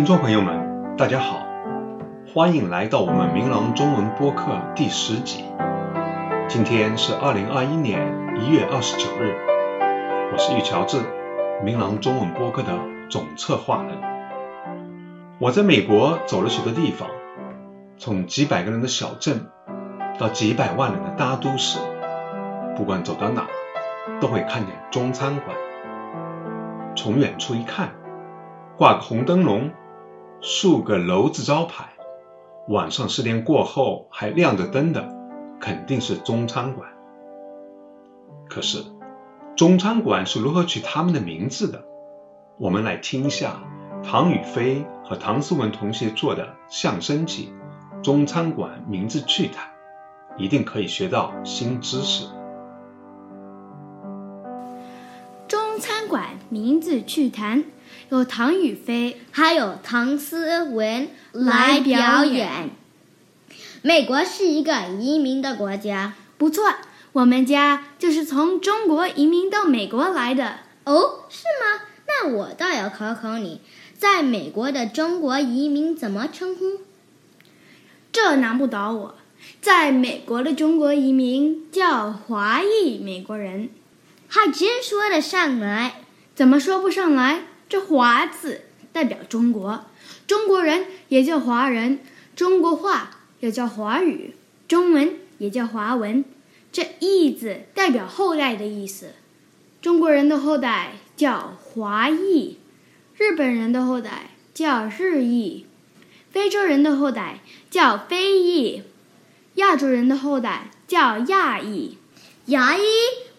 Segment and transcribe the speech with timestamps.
[0.00, 1.46] 听众朋友们，大家好，
[2.32, 5.44] 欢迎来到我们明朗中文播客第十集。
[6.48, 8.10] 今天是二零二一年
[8.40, 9.36] 一月二十九日，
[10.32, 11.02] 我是玉乔治，
[11.62, 12.72] 明朗中文播客的
[13.10, 13.98] 总策划人。
[15.38, 17.06] 我在美国走了许多地方，
[17.98, 19.48] 从几百个人的小镇
[20.18, 21.78] 到几百万人的大都市，
[22.74, 23.46] 不管走到哪，
[24.18, 25.54] 都会看见中餐馆。
[26.96, 27.90] 从远处一看，
[28.78, 29.70] 挂个红灯笼，
[30.42, 31.90] 竖个楼字招牌，
[32.68, 35.06] 晚上十点过后还亮着灯的，
[35.60, 36.88] 肯定是中餐馆。
[38.48, 38.82] 可是，
[39.54, 41.84] 中餐馆是如何取他们的名字的？
[42.56, 43.60] 我们来听一下
[44.02, 47.52] 唐雨飞和唐思文同学做的相声集
[48.02, 49.68] 《中餐馆名字趣谈》，
[50.38, 52.26] 一定可以学到新知识。
[55.46, 57.64] 中餐馆名字趣谈，
[58.10, 62.70] 由唐雨菲还有唐思文来表演。
[63.82, 66.64] 美国是一个移民的国家，不错，
[67.12, 70.58] 我们家就是从中国移民到美国来的。
[70.84, 71.82] 哦，是吗？
[72.06, 73.60] 那我倒要考考你，
[73.96, 76.80] 在美国的中国移民怎么称呼？
[78.12, 79.14] 这难不倒我，
[79.60, 83.70] 在美国的中国移民叫华裔美国人。
[84.28, 86.02] 还真说得上来，
[86.34, 87.44] 怎么说不上来？
[87.70, 89.86] 这“华”字代表中国，
[90.26, 92.00] 中国人也叫华人，
[92.34, 94.34] 中国话也叫华语，
[94.66, 96.24] 中文也叫华文。
[96.72, 99.12] 这“裔”字代表后代的意思，
[99.80, 102.58] 中国人的后代叫华裔，
[103.16, 105.64] 日本人的后代叫日裔，
[106.32, 107.38] 非洲人的后代
[107.70, 108.82] 叫非裔，
[109.54, 111.98] 亚洲人的后代叫亚裔。
[112.46, 112.82] 牙医。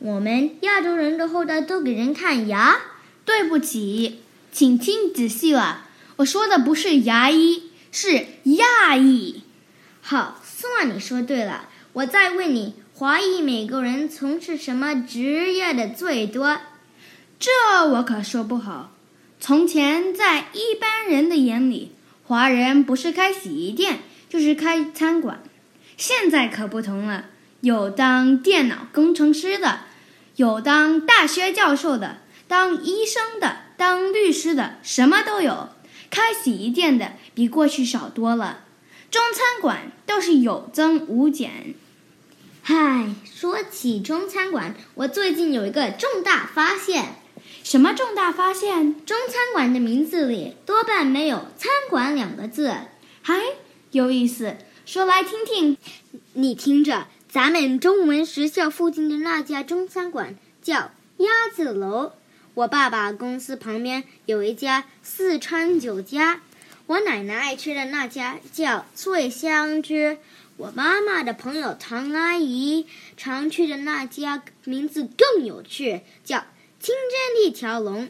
[0.00, 2.76] 我们亚洲人的后代都给人看牙？
[3.26, 9.42] 对不起，请听仔细了，我说的不是牙医，是亚裔。
[10.00, 11.68] 好，算你说对了。
[11.92, 16.58] 我再问你，华裔美国人从事什么职业的最多？
[17.38, 17.50] 这
[17.84, 18.92] 我可说不好。
[19.40, 21.92] 从前在一般人的眼里，
[22.24, 25.42] 华人不是开洗衣店，就是开餐馆。
[25.96, 27.24] 现在可不同了。
[27.62, 29.80] 有当电脑工程师的，
[30.36, 32.18] 有当大学教授的，
[32.48, 35.68] 当医生的，当律师的，什么都有。
[36.10, 38.64] 开洗衣店的比过去少多了，
[39.10, 41.74] 中餐馆倒是有增无减。
[42.62, 47.16] 嗨，说起中餐馆，我最近有一个重大发现。
[47.62, 49.04] 什么重大发现？
[49.04, 52.72] 中餐馆的名字里多半没有“餐馆”两个字。
[53.22, 53.40] 嗨，
[53.90, 55.76] 有意思，说来听听。
[56.34, 57.08] 你听着。
[57.28, 62.12] 咱们中文学校附近的那家中餐馆叫鸭子楼，
[62.56, 66.40] 我爸爸公司旁边有一家四川酒家，
[66.86, 70.16] 我奶奶爱吃的那家叫醉香居，
[70.56, 76.44] 我妈妈的朋友唐阿姨常去的那家名字更有趣，叫
[76.80, 78.08] 清真一条龙，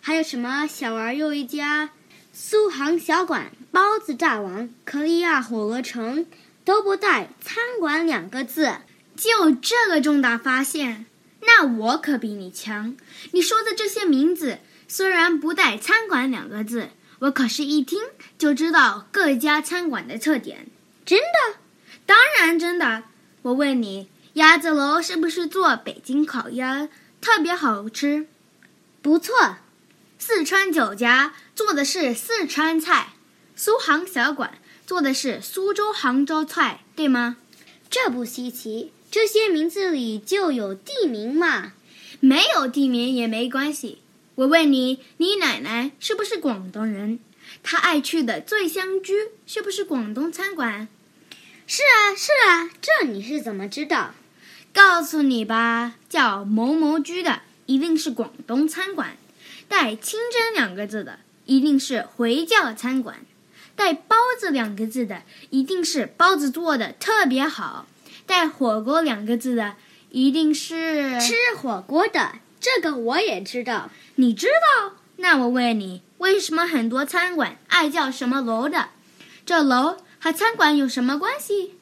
[0.00, 1.90] 还有什么小儿又一家
[2.32, 6.24] 苏杭小馆、包子大王、克利亚火锅城。
[6.64, 8.76] 都不带“餐馆”两个字，
[9.16, 11.06] 就这个重大发现，
[11.48, 12.94] 那我可比你强。
[13.32, 18.02] 你说的这些名字虽然不带“餐馆”两个字，我可是一听
[18.36, 20.66] 就知道各家餐馆的特点。
[21.06, 21.58] 真的？
[22.04, 23.04] 当然真的。
[23.40, 26.90] 我问你，鸭子楼是不是做北京烤鸭
[27.22, 28.26] 特别好吃？
[29.00, 29.56] 不错。
[30.18, 33.14] 四川酒家做的是四川菜，
[33.56, 34.58] 苏杭小馆。
[34.84, 37.36] 做的是苏州、杭州菜，对吗？
[37.88, 41.72] 这不稀奇，这些名字里就有地名嘛。
[42.20, 43.98] 没有地名也没关系。
[44.34, 47.18] 我问你，你奶奶是不是广东人？
[47.62, 49.14] 她爱去的醉香居
[49.46, 50.88] 是不是广东餐馆？
[51.66, 54.14] 是啊，是啊，这你是怎么知道？
[54.72, 59.16] 告诉你吧，叫某某居的一定是广东餐馆，
[59.68, 63.24] 带清真两个字的一定是回教餐馆。
[63.74, 67.86] 带包子两个字的，一定是包子做的特别好；
[68.28, 69.74] 带火锅两个字的，
[70.10, 72.32] 一定是吃火锅的。
[72.60, 74.92] 这个我也知道，你知道？
[75.16, 78.90] 那我问你，为什么很多餐馆爱叫什么楼的？
[79.46, 81.72] 这楼和餐馆有什么关系？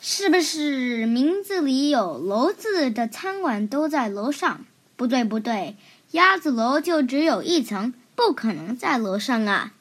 [0.00, 4.64] 是不是名字里有“楼”字的餐馆都在楼上？
[4.94, 5.76] 不对，不对，
[6.12, 9.72] 鸭子楼就只有一层，不可能在楼上啊。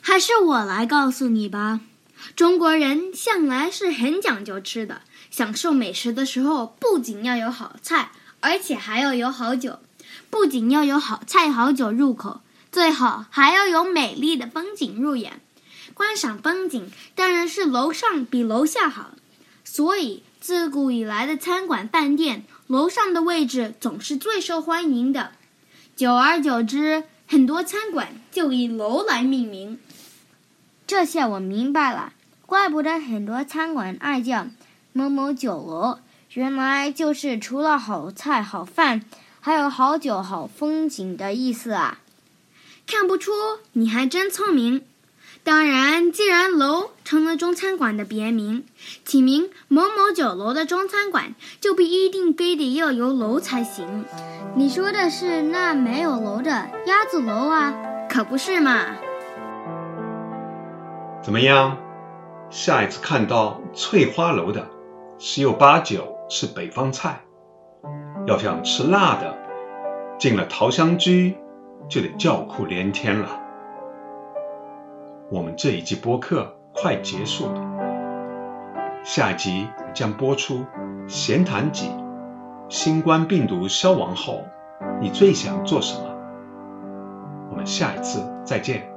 [0.00, 1.80] 还是我来告诉你吧，
[2.34, 5.02] 中国人向来是很讲究吃的。
[5.36, 8.10] 享受美食的时候，不仅要有好菜，
[8.40, 9.80] 而且还要有好酒。
[10.30, 12.40] 不仅要有好菜好酒入口，
[12.72, 15.42] 最好还要有美丽的风景入眼。
[15.92, 19.10] 观赏风景当然是楼上比楼下好，
[19.62, 25.32] 所以自古以来的餐馆饭店，楼上的位置总是最受欢迎的。
[25.94, 29.78] 久而久之，很多餐馆就以楼来命名。
[30.86, 32.14] 这下我明白了，
[32.46, 34.46] 怪不得很多餐馆爱叫
[34.96, 35.98] 某某酒楼，
[36.32, 39.02] 原来就是除了好菜好饭，
[39.40, 41.98] 还有好酒好风景的意思啊！
[42.86, 43.30] 看不出，
[43.72, 44.86] 你还真聪明。
[45.44, 48.64] 当然，既然楼成了中餐馆的别名，
[49.04, 54.06] 起名某某酒楼的中餐馆就不一定非得要有楼才行。
[54.54, 57.74] 你说的是那没有楼的鸭子楼啊？
[58.08, 58.96] 可不是嘛！
[61.22, 61.76] 怎么样？
[62.48, 64.70] 下一次看到翠花楼的，
[65.18, 67.20] 十有八九是北方菜。
[68.26, 69.34] 要想吃辣的，
[70.18, 71.36] 进了桃香居
[71.88, 73.40] 就得叫苦连天了。
[75.30, 77.60] 我们这一季播客快结束了，
[79.04, 80.64] 下一集将播出
[81.06, 81.90] 闲谈几，
[82.68, 84.42] 新冠病毒消亡后，
[85.00, 86.10] 你最想做什么？
[87.50, 88.95] 我们下一次再见。